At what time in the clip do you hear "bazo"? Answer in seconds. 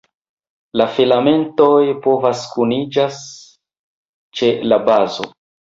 4.93-5.33